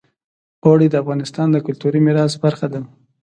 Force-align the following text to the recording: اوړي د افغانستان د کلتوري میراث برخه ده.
اوړي 0.65 0.87
د 0.89 0.95
افغانستان 1.03 1.47
د 1.51 1.57
کلتوري 1.67 1.99
میراث 2.05 2.33
برخه 2.43 2.67
ده. 2.73 2.81